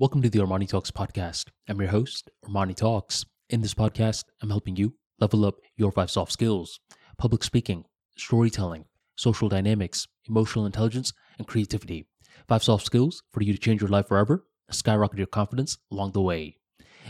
Welcome 0.00 0.22
to 0.22 0.30
the 0.30 0.38
Armani 0.38 0.66
Talks 0.66 0.90
podcast. 0.90 1.50
I'm 1.68 1.78
your 1.78 1.90
host, 1.90 2.30
Armani 2.46 2.74
Talks. 2.74 3.26
In 3.50 3.60
this 3.60 3.74
podcast, 3.74 4.24
I'm 4.40 4.48
helping 4.48 4.74
you 4.74 4.94
level 5.18 5.44
up 5.44 5.56
your 5.76 5.92
five 5.92 6.10
soft 6.10 6.32
skills 6.32 6.80
public 7.18 7.44
speaking, 7.44 7.84
storytelling, 8.16 8.86
social 9.16 9.50
dynamics, 9.50 10.08
emotional 10.26 10.64
intelligence, 10.64 11.12
and 11.36 11.46
creativity. 11.46 12.06
Five 12.48 12.62
soft 12.62 12.86
skills 12.86 13.22
for 13.30 13.42
you 13.42 13.52
to 13.52 13.58
change 13.58 13.82
your 13.82 13.90
life 13.90 14.08
forever, 14.08 14.46
skyrocket 14.70 15.18
your 15.18 15.26
confidence 15.26 15.76
along 15.92 16.12
the 16.12 16.22
way. 16.22 16.56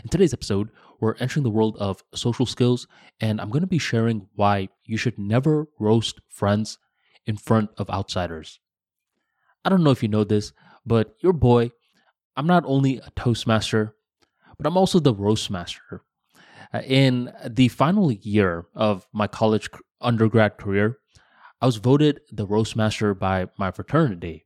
In 0.03 0.09
today's 0.09 0.33
episode, 0.33 0.67
we're 0.99 1.15
entering 1.15 1.43
the 1.43 1.49
world 1.49 1.77
of 1.79 2.03
social 2.13 2.45
skills, 2.45 2.87
and 3.21 3.39
I'm 3.39 3.51
going 3.51 3.61
to 3.61 3.67
be 3.67 3.77
sharing 3.77 4.27
why 4.35 4.67
you 4.83 4.97
should 4.97 5.17
never 5.17 5.69
roast 5.79 6.19
friends 6.27 6.77
in 7.25 7.37
front 7.37 7.69
of 7.77 7.89
outsiders. 7.89 8.59
I 9.63 9.69
don't 9.69 9.81
know 9.81 9.91
if 9.91 10.03
you 10.03 10.09
know 10.09 10.25
this, 10.25 10.51
but 10.85 11.15
your 11.21 11.31
boy 11.31 11.71
I'm 12.35 12.47
not 12.47 12.63
only 12.65 12.97
a 12.97 13.09
Toastmaster, 13.15 13.95
but 14.57 14.65
I'm 14.65 14.77
also 14.77 14.99
the 14.99 15.13
Roastmaster. 15.13 16.03
Uh, 16.73 16.81
in 16.85 17.33
the 17.47 17.67
final 17.67 18.11
year 18.11 18.65
of 18.75 19.07
my 19.11 19.27
college 19.27 19.69
undergrad 19.99 20.57
career, 20.57 20.97
I 21.61 21.65
was 21.65 21.77
voted 21.77 22.21
the 22.31 22.47
Roastmaster 22.47 23.13
by 23.13 23.47
my 23.57 23.71
fraternity. 23.71 24.45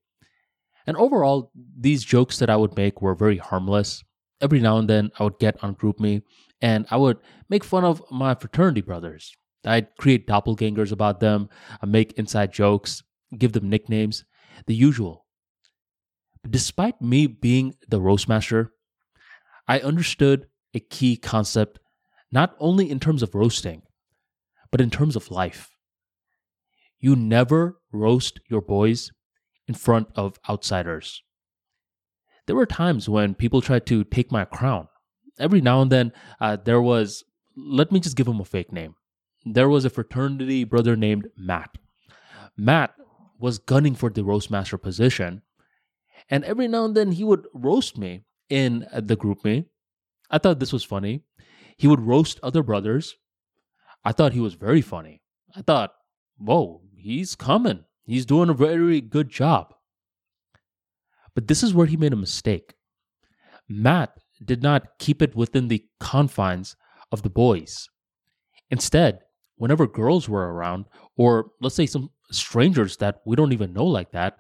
And 0.88 0.98
overall, 0.98 1.52
these 1.56 2.04
jokes 2.04 2.40
that 2.40 2.50
I 2.50 2.56
would 2.56 2.76
make 2.76 3.02
were 3.02 3.16
very 3.16 3.38
harmless. 3.38 4.04
Every 4.42 4.60
now 4.60 4.78
and 4.78 4.90
then, 4.90 5.12
I 5.20 5.24
would 5.24 5.40
get 5.40 5.64
on 5.64 5.76
GroupMe 5.76 6.24
and 6.62 6.86
I 6.90 6.98
would 6.98 7.18
make 7.50 7.64
fun 7.64 7.84
of 7.84 8.04
my 8.12 8.36
fraternity 8.36 8.82
brothers. 8.82 9.36
I'd 9.66 9.96
create 9.98 10.28
doppelgangers 10.28 10.92
about 10.92 11.20
them, 11.20 11.50
I'd 11.82 11.90
make 11.90 12.14
inside 12.14 12.54
jokes, 12.54 13.04
give 13.38 13.54
them 13.54 13.70
nicknames, 13.70 14.26
the 14.68 14.76
usual 14.76 15.25
despite 16.50 17.02
me 17.02 17.28
being 17.28 17.76
the 17.88 18.02
roastmaster, 18.02 18.72
I 19.68 19.80
understood 19.80 20.48
a 20.74 20.80
key 20.80 21.18
concept 21.18 21.80
not 22.32 22.56
only 22.60 22.90
in 22.90 23.00
terms 23.00 23.24
of 23.24 23.34
roasting, 23.34 23.84
but 24.72 24.82
in 24.82 24.90
terms 24.90 25.16
of 25.16 25.32
life. 25.32 25.70
You 27.00 27.16
never 27.16 27.80
roast 27.92 28.40
your 28.50 28.62
boys 28.62 29.12
in 29.68 29.74
front 29.74 30.10
of 30.16 30.40
outsiders. 30.50 31.24
There 32.46 32.56
were 32.56 32.66
times 32.66 33.10
when 33.10 33.34
people 33.34 33.62
tried 33.62 33.86
to 33.88 34.04
take 34.04 34.32
my 34.32 34.46
crown. 34.46 34.88
Every 35.40 35.62
now 35.62 35.82
and 35.82 35.92
then, 35.92 36.14
uh, 36.40 36.58
there 36.58 36.82
was, 36.82 37.24
let 37.56 37.92
me 37.92 38.00
just 38.00 38.16
give 38.16 38.28
him 38.28 38.40
a 38.40 38.46
fake 38.46 38.72
name. 38.72 38.96
There 39.46 39.70
was 39.70 39.86
a 39.86 39.90
fraternity 39.90 40.64
brother 40.64 40.96
named 40.96 41.28
Matt. 41.38 41.78
Matt 42.58 42.94
was 43.40 43.60
gunning 43.60 43.96
for 43.96 44.10
the 44.10 44.24
roastmaster 44.24 44.78
position 44.78 45.42
and 46.30 46.44
every 46.44 46.68
now 46.68 46.86
and 46.86 46.96
then 46.96 47.12
he 47.12 47.24
would 47.24 47.48
roast 47.54 47.98
me 47.98 48.24
in 48.50 48.88
uh, 48.92 49.02
the 49.02 49.18
GroupMe. 49.18 49.66
I 50.30 50.38
thought 50.38 50.60
this 50.60 50.74
was 50.74 50.84
funny. 50.84 51.22
He 51.78 51.88
would 51.88 52.02
roast 52.02 52.40
other 52.42 52.64
brothers. 52.64 53.16
I 54.04 54.12
thought 54.12 54.34
he 54.34 54.40
was 54.40 54.54
very 54.54 54.82
funny. 54.82 55.22
I 55.56 55.62
thought, 55.62 55.94
whoa, 56.38 56.82
he's 56.96 57.36
coming. 57.36 57.84
He's 58.06 58.26
doing 58.26 58.50
a 58.50 58.54
very 58.54 59.02
good 59.02 59.30
job. 59.30 59.74
But 61.34 61.48
this 61.48 61.64
is 61.64 61.74
where 61.74 61.88
he 61.88 61.98
made 61.98 62.14
a 62.14 62.18
mistake. 62.18 62.76
Matt 63.68 64.18
did 64.44 64.62
not 64.62 65.00
keep 65.00 65.22
it 65.22 65.36
within 65.36 65.68
the 65.68 65.86
confines 66.00 66.76
of 67.12 67.24
the 67.24 67.30
boys. 67.30 67.90
Instead, 68.70 69.20
whenever 69.56 69.88
girls 69.88 70.30
were 70.30 70.54
around, 70.54 70.86
or 71.18 71.52
let's 71.62 71.76
say 71.76 71.86
some 71.86 72.10
strangers 72.32 72.98
that 72.98 73.22
we 73.26 73.36
don't 73.36 73.54
even 73.54 73.74
know 73.74 73.86
like 73.86 74.12
that, 74.12 74.38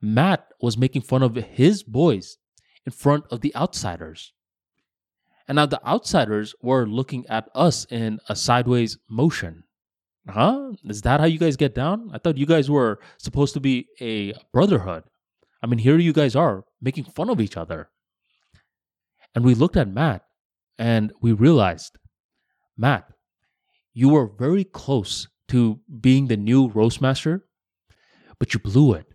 Matt 0.00 0.46
was 0.60 0.76
making 0.76 1.02
fun 1.02 1.22
of 1.22 1.34
his 1.34 1.82
boys 1.82 2.38
in 2.86 2.92
front 2.92 3.24
of 3.30 3.40
the 3.40 3.54
outsiders. 3.54 4.32
And 5.48 5.56
now 5.56 5.66
the 5.66 5.84
outsiders 5.86 6.54
were 6.62 6.86
looking 6.86 7.26
at 7.28 7.48
us 7.54 7.84
in 7.90 8.20
a 8.28 8.36
sideways 8.36 8.98
motion. 9.08 9.64
Huh? 10.28 10.72
Is 10.84 11.02
that 11.02 11.20
how 11.20 11.26
you 11.26 11.38
guys 11.38 11.56
get 11.56 11.74
down? 11.74 12.10
I 12.12 12.18
thought 12.18 12.38
you 12.38 12.46
guys 12.46 12.70
were 12.70 13.00
supposed 13.18 13.54
to 13.54 13.60
be 13.60 13.86
a 14.00 14.34
brotherhood. 14.52 15.04
I 15.62 15.66
mean, 15.66 15.78
here 15.78 15.98
you 15.98 16.12
guys 16.12 16.36
are 16.36 16.64
making 16.80 17.04
fun 17.04 17.28
of 17.30 17.40
each 17.40 17.56
other. 17.56 17.90
And 19.34 19.44
we 19.44 19.54
looked 19.54 19.76
at 19.76 19.88
Matt 19.88 20.24
and 20.78 21.12
we 21.20 21.32
realized, 21.32 21.98
Matt, 22.76 23.10
you 23.92 24.08
were 24.08 24.26
very 24.26 24.64
close 24.64 25.28
to 25.48 25.80
being 26.00 26.28
the 26.28 26.36
new 26.36 26.68
roastmaster, 26.68 27.44
but 28.38 28.54
you 28.54 28.60
blew 28.60 28.94
it. 28.94 29.06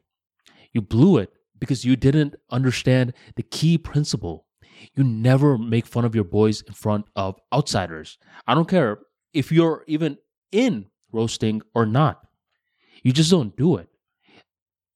You 0.76 0.82
blew 0.82 1.18
it 1.18 1.32
because 1.58 1.86
you 1.86 1.96
didn't 1.96 2.36
understand 2.52 3.14
the 3.38 3.44
key 3.44 3.78
principle. 3.78 4.46
You 4.94 5.06
never 5.06 5.58
make 5.58 5.88
fun 5.88 6.04
of 6.04 6.14
your 6.14 6.26
boys 6.26 6.62
in 6.64 6.74
front 6.74 7.06
of 7.16 7.40
outsiders. 7.54 8.18
I 8.46 8.54
don't 8.54 8.68
care 8.68 9.00
if 9.34 9.54
you're 9.54 9.86
even 9.88 10.18
in 10.52 10.88
roasting 11.14 11.62
or 11.74 11.86
not. 11.86 12.28
You 13.04 13.14
just 13.14 13.32
don't 13.32 13.56
do 13.56 13.78
it. 13.78 13.88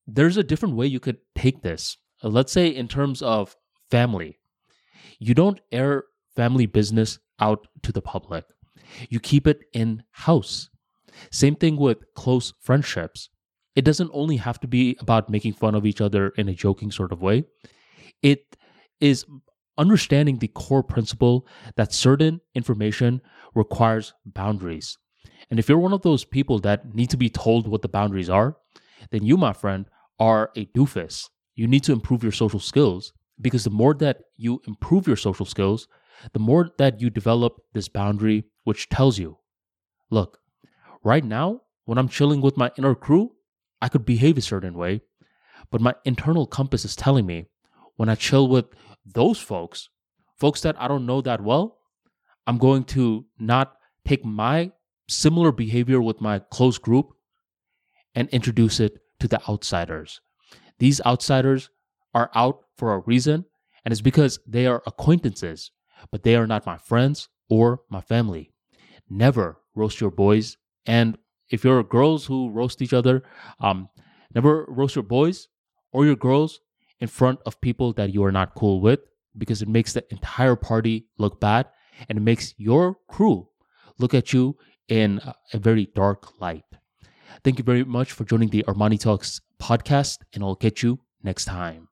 There's 0.06 0.36
a 0.36 0.44
different 0.44 0.76
way 0.76 0.86
you 0.86 1.00
could 1.00 1.20
take 1.34 1.62
this. 1.62 1.96
Uh, 2.22 2.28
let's 2.28 2.52
say, 2.52 2.68
in 2.68 2.90
terms 2.90 3.22
of 3.22 3.56
family, 3.90 4.38
you 5.18 5.34
don't 5.34 5.62
air 5.72 6.04
family 6.36 6.66
business 6.66 7.20
out 7.40 7.68
to 7.84 7.94
the 7.94 8.02
public, 8.02 8.44
you 9.10 9.22
keep 9.22 9.48
it 9.48 9.64
in 9.72 10.04
house. 10.12 10.70
Same 11.32 11.56
thing 11.56 11.78
with 11.78 12.04
close 12.16 12.52
friendships 12.60 13.30
it 13.76 13.86
doesn't 13.86 14.12
only 14.14 14.38
have 14.38 14.60
to 14.62 14.68
be 14.68 14.98
about 15.00 15.30
making 15.30 15.54
fun 15.54 15.76
of 15.76 15.86
each 15.86 16.02
other 16.02 16.30
in 16.30 16.50
a 16.50 16.54
joking 16.54 16.92
sort 16.92 17.12
of 17.12 17.22
way. 17.22 17.44
It 18.22 18.58
is 19.00 19.26
understanding 19.78 20.38
the 20.38 20.50
core 20.50 20.84
principle 20.84 21.48
that 21.76 21.94
certain 21.94 22.42
information 22.54 23.22
requires 23.56 24.14
boundaries. 24.26 24.98
And 25.50 25.58
if 25.58 25.70
you're 25.70 25.78
one 25.78 25.94
of 25.94 26.02
those 26.02 26.26
people 26.26 26.60
that 26.60 26.94
need 26.94 27.10
to 27.12 27.18
be 27.18 27.30
told 27.30 27.68
what 27.68 27.82
the 27.82 27.88
boundaries 27.88 28.30
are, 28.30 28.58
then 29.12 29.24
you, 29.24 29.38
my 29.38 29.54
friend, 29.54 29.86
are 30.20 30.52
a 30.56 30.66
doofus. 30.66 31.30
You 31.56 31.68
need 31.68 31.84
to 31.86 31.94
improve 31.94 32.24
your 32.24 32.34
social 32.34 32.60
skills 32.60 33.14
because 33.40 33.64
the 33.64 33.70
more 33.70 33.94
that 33.96 34.18
you 34.36 34.62
improve 34.68 35.08
your 35.08 35.16
social 35.16 35.46
skills, 35.46 35.88
the 36.34 36.40
more 36.40 36.72
that 36.78 37.00
you 37.00 37.10
develop 37.10 37.62
this 37.74 37.88
boundary, 37.88 38.44
which 38.66 38.90
tells 38.90 39.18
you, 39.18 39.38
look, 40.10 40.40
right 41.04 41.24
now, 41.24 41.62
when 41.86 41.98
I'm 41.98 42.10
chilling 42.10 42.42
with 42.42 42.58
my 42.58 42.72
inner 42.78 42.96
crew, 42.96 43.32
I 43.82 43.90
could 43.90 44.06
behave 44.06 44.38
a 44.38 44.42
certain 44.42 44.74
way, 44.74 45.02
but 45.72 45.82
my 45.82 45.96
internal 46.06 46.48
compass 46.48 46.86
is 46.86 46.96
telling 46.96 47.26
me 47.26 47.46
when 47.96 48.10
I 48.10 48.16
chill 48.16 48.48
with 48.48 48.66
those 49.06 49.40
folks, 49.40 49.90
folks 50.36 50.62
that 50.62 50.76
I 50.80 50.88
don't 50.88 51.06
know 51.06 51.22
that 51.22 51.42
well, 51.42 51.78
I'm 52.48 52.58
going 52.58 52.84
to 52.86 53.26
not 53.38 53.76
take 54.06 54.26
my 54.26 54.72
similar 55.08 55.52
behavior 55.52 56.02
with 56.02 56.22
my 56.22 56.40
close 56.40 56.78
group 56.78 57.14
and 58.16 58.30
introduce 58.30 58.80
it 58.80 59.00
to 59.20 59.28
the 59.28 59.42
outsiders. 59.50 60.22
These 60.80 61.02
outsiders 61.06 61.70
are 62.14 62.32
out 62.34 62.62
for 62.78 62.94
a 62.94 63.00
reason, 63.00 63.46
and 63.84 63.92
it's 63.92 64.02
because 64.02 64.40
they 64.48 64.66
are 64.66 64.82
acquaintances, 64.88 65.72
but 66.12 66.24
they 66.24 66.36
are 66.36 66.48
not 66.48 66.66
my 66.66 66.78
friends 66.78 67.30
or 67.50 67.82
my 67.90 68.02
family. 68.02 68.52
Never 69.10 69.60
roast 69.76 70.00
your 70.00 70.12
boys 70.12 70.58
and 70.86 71.18
if 71.50 71.64
you're 71.64 71.84
girls 71.84 72.26
who 72.26 72.50
roast 72.50 72.82
each 72.82 72.94
other, 72.94 73.24
um, 73.60 73.90
never 74.34 74.66
roast 74.68 74.96
your 74.96 75.04
boys 75.04 75.48
or 75.92 76.06
your 76.06 76.16
girls 76.16 76.60
in 77.00 77.08
front 77.08 77.40
of 77.46 77.60
people 77.62 77.94
that 77.94 78.14
you 78.14 78.24
are 78.24 78.32
not 78.32 78.56
cool 78.56 78.82
with 78.82 79.00
because 79.38 79.62
it 79.62 79.68
makes 79.68 79.94
the 79.94 80.04
entire 80.12 80.56
party 80.56 81.08
look 81.18 81.40
bad 81.40 81.68
and 82.08 82.18
it 82.18 82.22
makes 82.22 82.54
your 82.58 82.98
crew 83.08 83.48
look 83.98 84.14
at 84.14 84.34
you 84.34 84.58
in 84.88 85.22
a 85.54 85.60
very 85.60 85.88
dark 85.96 86.40
light. 86.40 86.64
Thank 87.44 87.58
you 87.58 87.64
very 87.64 87.84
much 87.84 88.12
for 88.12 88.24
joining 88.24 88.50
the 88.50 88.64
Armani 88.68 89.00
Talks 89.00 89.40
podcast, 89.62 90.20
and 90.34 90.44
I'll 90.44 90.56
catch 90.56 90.84
you 90.84 91.00
next 91.24 91.46
time. 91.46 91.89